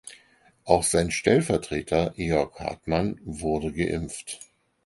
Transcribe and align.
Auch 0.65 0.81
sein 0.83 1.11
Stellvertreter 1.11 2.13
Jörg 2.15 2.59
Hartmann 2.59 3.21
wurde 3.23 3.71
geimpft. 3.71 4.39